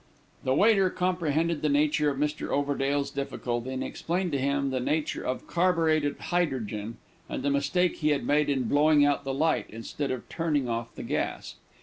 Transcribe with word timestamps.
The 0.43 0.55
waiter 0.55 0.89
comprehended 0.89 1.61
the 1.61 1.69
nature 1.69 2.09
of 2.09 2.17
Mr. 2.17 2.49
Overdale's 2.49 3.11
difficulty, 3.11 3.69
and 3.69 3.83
explained 3.83 4.31
to 4.31 4.39
him 4.39 4.71
the 4.71 4.79
nature 4.79 5.23
of 5.23 5.45
carburetted 5.45 6.17
hydrogen, 6.17 6.97
and 7.29 7.43
the 7.43 7.51
mistake 7.51 7.91
that 7.91 7.99
he 7.99 8.09
had 8.09 8.25
made 8.25 8.49
in 8.49 8.63
blowing 8.63 9.05
out 9.05 9.25
the 9.25 9.31
light, 9.35 9.67
instead 9.69 10.09
of 10.09 10.27
turning 10.27 10.67
off 10.67 10.95
the 10.95 11.03
gas. 11.03 11.57